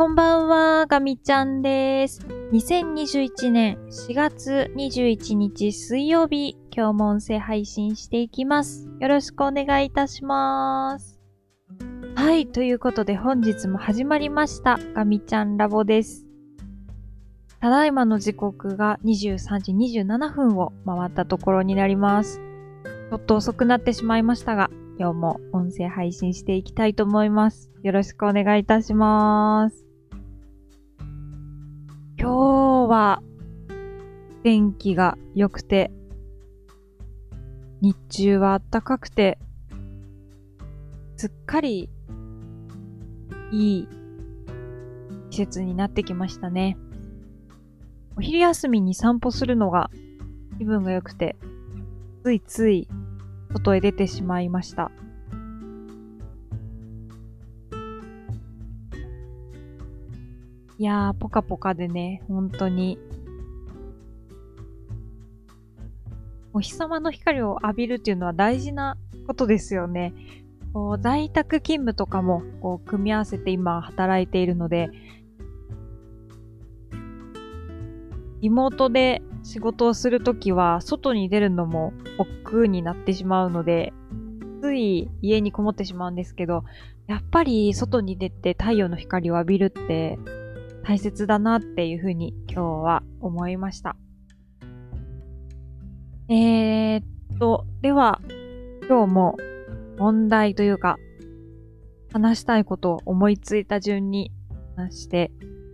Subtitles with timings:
[0.00, 2.26] こんばんは、ガミちゃんです。
[2.52, 8.88] 2021年4月21日水曜日、今日も音声配信していきます。
[8.98, 11.20] よろしくお願いいたします。
[12.14, 16.26] はい、ということで本日も始まりました、ガミちゃんラボです。
[17.60, 22.40] ただいまの時刻が23時27分を回ったところになります。
[23.10, 27.70] ちょっと遅くなってしまいましたが、今日も音声配信していきたいと思います。
[27.82, 29.89] よろしくお願いいたします。
[32.20, 33.22] 今日は
[34.42, 35.90] 天気が良くて、
[37.80, 39.38] 日中は暖かくて、
[41.16, 41.88] すっかり
[43.50, 43.88] いい
[45.30, 46.76] 季節になってきましたね。
[48.18, 49.90] お昼休みに散歩するのが
[50.58, 51.36] 気分が良くて、
[52.22, 52.86] ついつい
[53.50, 54.92] 外へ出てしまいました。
[60.80, 62.98] いやー、ポカポカでね、本当に。
[66.54, 70.14] お日様の光を浴びるっていうのは大事なことですよね。
[70.72, 74.88] こう在宅勤務とかもこう組み合わせて今働いているので、
[78.40, 83.92] リモートで仕事をするときは、外に出るのも億劫になってしまうので、
[84.62, 86.64] つい家にこもってしまうんですけど、
[87.06, 90.18] やっぱり外に出て太陽の光を浴びるって
[90.82, 93.96] 大切だなっていうふうに今日は思いました。
[96.28, 98.20] えー、っと、では、
[98.88, 99.36] 今日も
[99.98, 100.96] 問題というか、
[102.12, 104.32] 話したいことを思いついた順に
[104.76, 105.30] 話して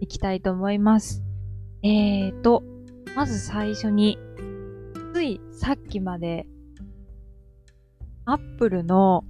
[0.00, 1.22] いきたいと思います。
[1.82, 2.62] えーと、
[3.14, 4.18] まず最初に、
[5.14, 6.46] ついさっきまで、
[8.24, 9.24] アップルの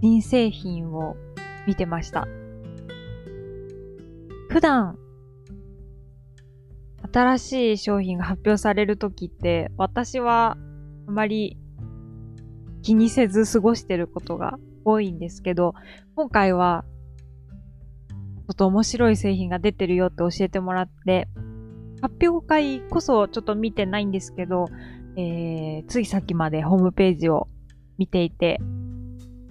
[0.00, 1.16] 新製品を
[1.66, 2.26] 見てました。
[4.48, 4.96] 普段、
[7.12, 10.56] 新しい商品が発表されるときって、私は
[11.06, 11.58] あまり
[12.82, 15.74] 気にせず過ごしてることが多いんですけど、
[16.14, 16.84] 今回は
[18.10, 21.28] ちょっと面白い製品が出てるよって教えてもらって、
[22.00, 24.66] 発表会こそちょっと見てないんですけど、
[25.16, 27.48] えー、ついさっきまでホームページを
[27.98, 28.60] 見ていて、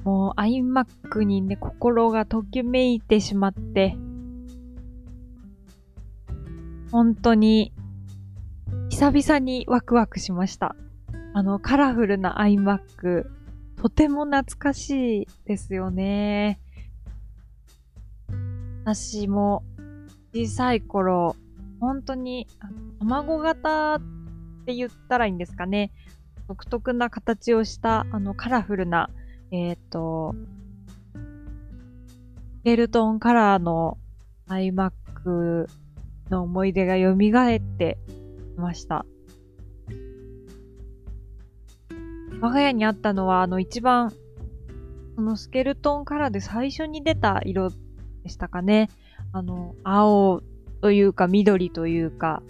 [0.03, 3.96] もう iMac にね、心がときめいてしまって、
[6.92, 7.74] 本当に
[8.90, 10.75] 久々にワクワクしました。
[11.34, 13.25] あのカラフルな iMac、
[13.81, 16.59] とても懐かしいですよね。
[18.84, 19.64] 私も
[20.34, 21.36] 小さい頃、
[21.80, 22.47] 本当に
[23.00, 24.02] 卵型っ
[24.66, 25.92] て言ったらいいんですかね。
[26.47, 29.09] 独特な形をしたあのカラフルな、
[29.52, 30.34] えっ、ー、と、
[32.64, 33.97] ゲルトンカラーの
[34.47, 35.68] iMac
[36.30, 37.98] の思い出が蘇って
[38.58, 39.06] いました。
[42.40, 44.12] 我が家にあったのは、あの一番、
[45.16, 47.72] そのスケルトンカラーで最初に出た色
[48.24, 48.90] でしたかね。
[49.32, 50.42] あの、青
[50.82, 52.44] というか緑というか、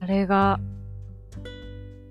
[0.00, 0.60] あれが、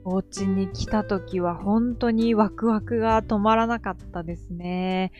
[0.04, 5.12] お家に来た時は本当にワクワクが止まらなかったですね。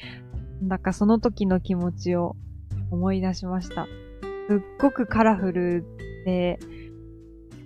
[0.62, 2.36] なんだかその時の気持ちを
[2.92, 3.88] 思い出しました。
[4.48, 5.86] すっごくカラフル
[6.26, 6.60] で、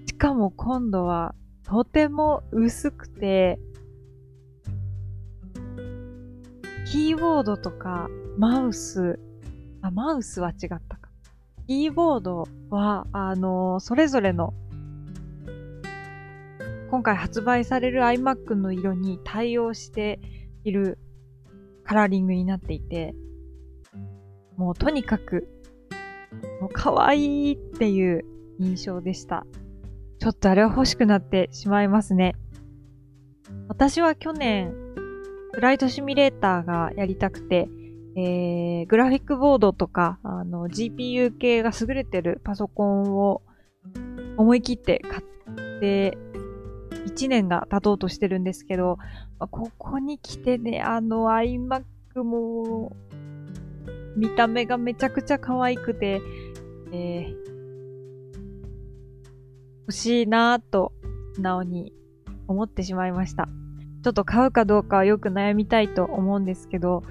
[0.06, 3.60] しかも今度はとても薄くて、
[6.86, 9.20] キーボードとかマウス、
[9.82, 11.10] あ、マウスは違ったか。
[11.68, 14.54] キーボードは、あの、それぞれの、
[16.92, 20.20] 今回発売される iMac の色に対応して
[20.64, 21.00] いる
[21.84, 23.16] カラーリングになっていて、
[24.58, 25.48] もうとにかく、
[26.62, 28.26] もう可愛いっていう
[28.60, 29.46] 印象でした。
[30.20, 32.36] ちょっとあれは欲しくなってしまいますね。
[33.68, 34.74] 私は去年、
[35.54, 37.68] フライトシミュレーターがやりたくて、
[38.18, 43.42] えー、グラフィックボードとか、あの、GPU 系が優れてるパソコンを
[44.38, 46.18] 思い切って買って、
[47.08, 48.98] 1年が経とうとしてるんですけど、
[49.40, 51.84] ここに来てね、あの iMac
[52.24, 52.96] も、
[54.16, 56.22] 見た目がめちゃくちゃ可愛くて、
[56.92, 57.36] えー、
[59.82, 60.94] 欲しいなぁと、
[61.36, 61.94] 素直に
[62.48, 63.48] 思ってしまいました。
[64.04, 67.04] ちょっと買うかどうかはよく悩みたいと思うんですけど、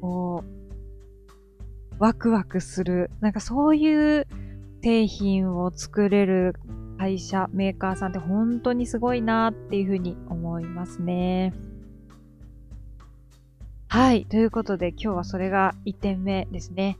[0.00, 3.10] こう、ワクワクする。
[3.20, 4.26] なんかそういう
[4.82, 6.54] 製品を作れる
[6.98, 11.54] 会社、メーカーさんって本当にすごいなっていうふうに思いますね。
[13.92, 14.24] はい。
[14.24, 16.96] ということで、今日はそれが1点目ですね。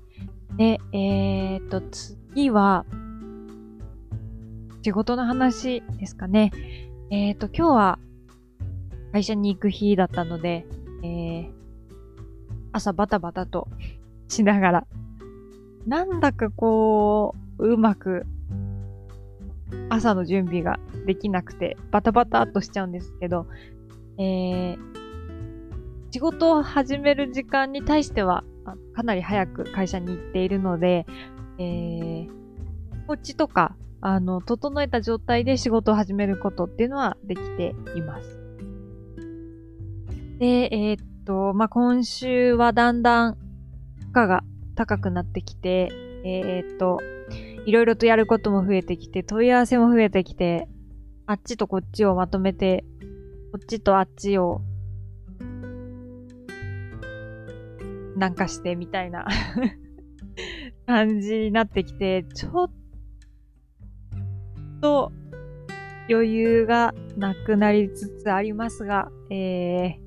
[0.57, 2.85] で、えー、っと、次は、
[4.83, 6.51] 仕事の話ですかね。
[7.13, 7.99] えー、っと、今日は
[9.13, 10.67] 会社に行く日だったので、
[11.05, 11.51] えー、
[12.73, 13.69] 朝バタバタと
[14.27, 14.87] しながら、
[15.87, 18.27] なんだかこう、うまく
[19.91, 23.47] 朝の準備ができなくて、バタバタっとしちゃうんですけど、
[24.19, 25.00] えー、
[26.11, 28.45] 仕事を始める時間に対しては、
[28.95, 31.07] かなり早く会社に行っているので、
[31.59, 32.29] えー、
[33.07, 38.41] こっちとか、あの、整えた状態で仕事を始めることっていうのはできています。
[40.39, 43.41] で、えー、っと、まあ、今週はだんだん負
[44.09, 44.43] 荷が
[44.75, 45.91] 高くなってきて、
[46.25, 46.99] えー、っと、
[47.67, 50.67] いろいろとやることも増えてきて、問い合わせも増えてきて、
[51.27, 52.85] あっちとこっちをまとめて、
[53.53, 54.63] こっちとあっちを、
[58.21, 59.27] なんかしてみたいな
[60.87, 62.71] 感じになってきて、ちょっ
[64.83, 65.11] と
[66.11, 69.99] 余裕がなくなりつつありますが、えー、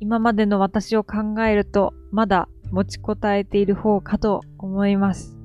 [0.00, 5.36] 今までの私を考えると、まだ持ちこたえている方かと思います。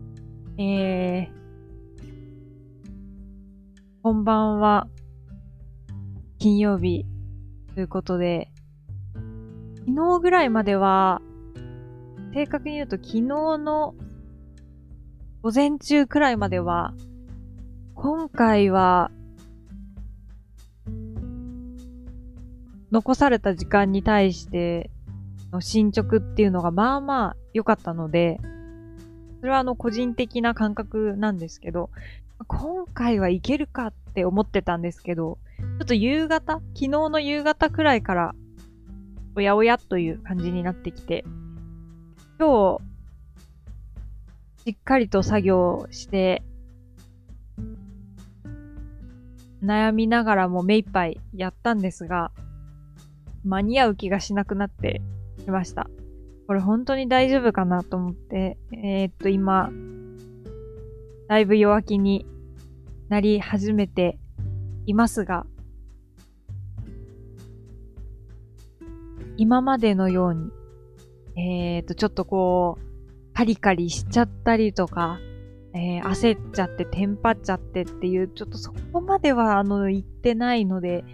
[0.58, 1.30] えー、
[4.04, 4.88] こんばんは、
[6.38, 7.06] 金曜日
[7.76, 8.54] ということで、
[9.80, 11.22] 昨日ぐらいまでは、
[12.34, 13.96] 正確に言うと昨日の
[15.42, 16.94] 午前中くらいまでは、
[17.96, 19.12] 今回は、
[22.92, 24.90] 残された時間に対して
[25.52, 28.40] の進捗っていうのがまあまあ良かったので、
[29.40, 31.90] それはあの個人的な感覚なんですけど、
[32.48, 38.36] 今回はいけるかって思ってたんですけど、ちょっと夕方、昨日の夕方くらいから、
[39.36, 41.24] おやおやという感じになってきて、
[42.40, 42.84] 今日、
[44.64, 46.44] しっかりと作業して、
[49.64, 52.32] 悩みながらも目いっぱいやったんですが、
[53.44, 55.02] 間に合う気がしなくなって
[55.44, 55.90] きました。
[56.46, 59.72] これ本当に大丈夫かなと思って、えー、っと今、
[61.28, 62.28] だいぶ弱気に
[63.10, 64.20] なり始めて
[64.86, 65.48] いますが、
[69.38, 70.52] 今までのように、
[71.38, 75.20] えー、っと、ちょっとこう、カリカリしちゃったりとか、
[75.74, 81.06] えー、焦っちゃって、テンパっちゃってっていう、ちょっとそこまでは、あの、言ってないので、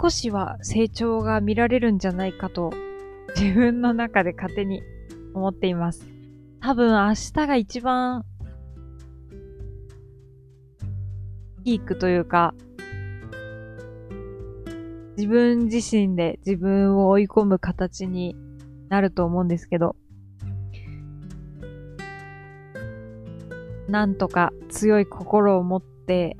[0.00, 2.72] 少しは成長が見られるんじゃないかと
[3.36, 4.82] 自分の中で勝手に
[5.34, 6.08] 思っています。
[6.62, 8.24] 多分明日が一番
[11.62, 12.54] ピークというか、
[15.18, 18.36] 自分自身で自分を追い込む形に
[18.90, 19.96] なると思うんですけど、
[23.88, 26.36] なんとか強い心を持って、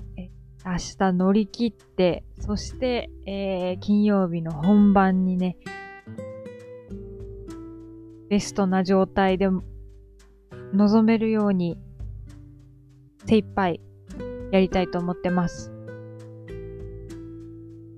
[0.64, 5.56] 明日乗り切って、そして、えー、金曜日の本番にね、
[8.28, 9.48] ベストな状態で
[10.72, 11.78] 臨めるように
[13.26, 13.80] 精一杯
[14.52, 15.72] やりたいと思ってます。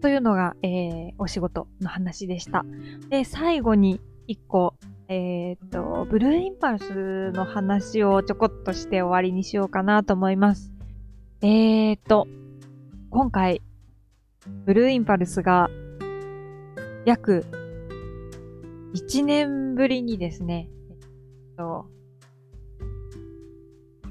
[0.00, 2.64] というのが、えー、お仕事の話でした。
[3.08, 4.00] で、最後に
[4.32, 4.74] 一個、
[5.08, 10.72] えっ、と、ブルーインパルスの話をちょこっとして終わりにしようかなと思います。
[11.42, 12.26] えっ、と、
[13.10, 13.60] 今回、
[14.64, 15.68] ブルーインパルスが
[17.04, 17.44] 約
[18.94, 21.86] 1年ぶりにですね、えっと、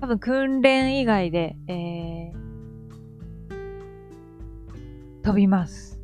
[0.02, 2.32] 多分訓練以外で、えー、
[5.24, 6.00] 飛びます。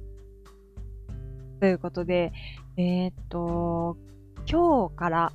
[1.59, 2.33] ということで、
[2.77, 3.95] えー、っと、
[4.49, 5.33] 今日から、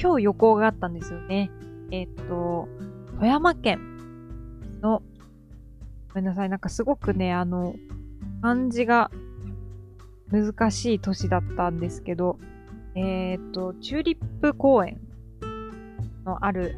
[0.00, 1.50] 今日予行があったんですよね。
[1.90, 2.68] えー、っと、
[3.16, 3.80] 富山県
[4.80, 5.02] の、
[6.08, 7.74] ごめんなさい、なんかすごくね、あの、
[8.40, 9.10] 漢字が
[10.30, 12.38] 難しい都市だったんですけど、
[12.94, 14.98] えっ、ー、と、チューリップ公園
[16.24, 16.76] のある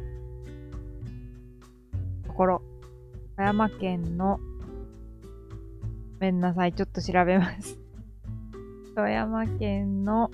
[2.27, 2.61] ところ、
[3.37, 4.37] 富山県の、
[6.15, 7.79] ごめんなさい、ちょっと調べます。
[8.95, 10.29] 富山県の、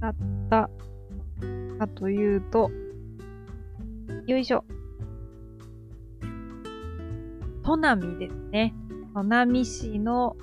[0.00, 0.14] だっ
[0.48, 0.70] た
[1.78, 2.70] かというと、
[4.26, 4.64] よいしょ。
[7.62, 8.74] 砺波ですね。
[9.14, 10.36] 砺波市の、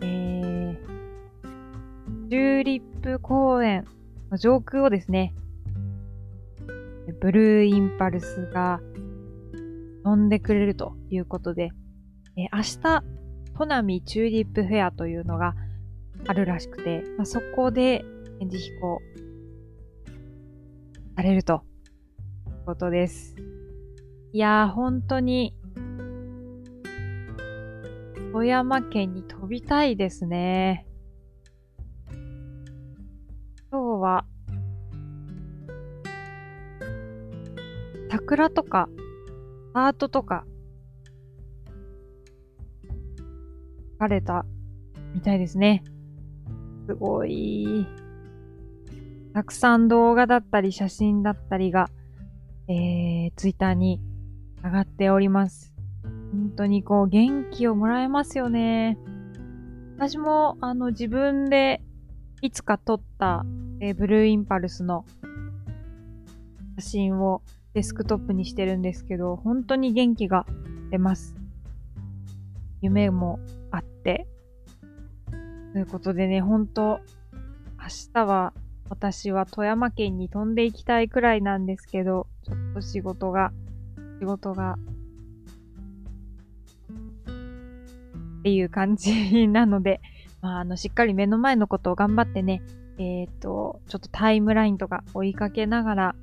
[0.00, 3.86] えー、チューリップ公園
[4.30, 5.34] の上空をですね、
[7.20, 8.80] ブルーインパルスが
[10.04, 11.70] 飛んでくれるということで、
[12.36, 13.02] え明日、
[13.56, 15.54] トナミチューリップフェアというのが
[16.26, 18.04] あるらしくて、まあ、そこで
[18.38, 19.00] 展示飛行
[21.16, 21.62] されると
[22.46, 23.36] いうことです。
[24.32, 25.54] いやー、本当に
[28.32, 30.86] 富山県に飛びたいですね。
[33.70, 34.26] 今日は、
[38.10, 38.90] 桜とか、
[39.72, 40.44] アートとか、
[43.96, 44.44] 描かれた
[45.14, 45.82] みたいですね。
[46.86, 47.86] すごい。
[49.36, 51.90] たくさん動画だったり写真だったりが、
[52.68, 54.00] えー、ツイッターに
[54.64, 55.74] 上がっております。
[56.32, 58.96] 本当にこう元気をもらえますよね。
[59.98, 61.82] 私もあの自分で
[62.40, 63.44] いつか撮った、
[63.80, 65.04] えー、ブルーインパルスの
[66.76, 67.42] 写真を
[67.74, 70.46] デスクトップにしてるんですけど、本当に元気が
[70.90, 71.36] 出ます。
[72.80, 73.38] 夢も
[73.70, 74.26] あって。
[75.74, 77.00] ということでね、本当
[77.78, 78.54] 明日は
[78.88, 83.52] 私は富山県に飛んでいきたいくらいなんですけど、ちょっと仕事が、
[84.20, 84.76] 仕事が
[88.38, 90.00] っていう感じなので、
[90.40, 92.62] まあ、あの、しっかり目の前のことを頑張ってね、
[92.96, 96.16] えっ、ー、と、ちょっとタイムラインとか追いかけながら、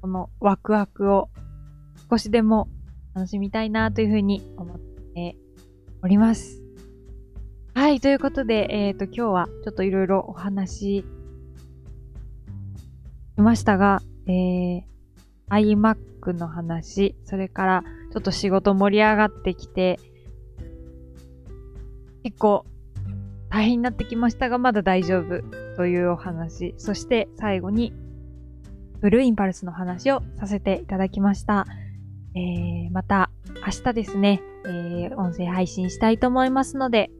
[0.00, 1.28] このワクワクを
[2.10, 2.68] 少しでも
[3.14, 5.36] 楽しみたいなというふうに思って
[6.02, 6.65] おります。
[7.86, 11.04] はい、ということで、えっ、ー、と、今日はちょっといろいろお話し
[13.36, 14.82] ましたが、えー、
[15.50, 20.00] iMac の話、それからちょっと仕事盛り上がってきて、
[22.24, 22.66] 結構
[23.50, 25.42] 大変になってきましたが、まだ大丈夫
[25.76, 26.74] というお話。
[26.78, 27.92] そして最後に、
[29.00, 31.66] ブルーインパルスの話をさせていただきました。
[32.34, 33.30] えー、また
[33.64, 37.12] 明日ですね、えー、音声配信したいと思いますので、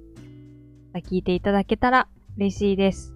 [1.01, 3.15] 聞いていただけたら嬉しいです。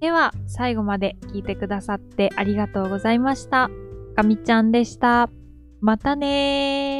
[0.00, 3.70] では、最後まで聞いてくださってありがとうございました。
[4.16, 5.30] かみちゃんでした。
[5.80, 6.91] またねー。